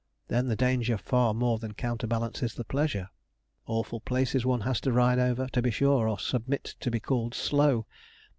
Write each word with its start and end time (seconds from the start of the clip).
Then 0.29 0.47
the 0.47 0.55
danger 0.55 0.97
far 0.97 1.31
more 1.35 1.59
than 1.59 1.75
counterbalances 1.75 2.55
the 2.55 2.63
pleasure. 2.63 3.09
Awful 3.67 3.99
places 3.99 4.43
one 4.43 4.61
has 4.61 4.81
to 4.81 4.91
ride 4.91 5.19
over, 5.19 5.45
to 5.49 5.61
be 5.61 5.69
sure, 5.69 6.07
or 6.09 6.17
submit 6.17 6.73
to 6.79 6.89
be 6.89 6.99
called 6.99 7.35
"slow." 7.35 7.85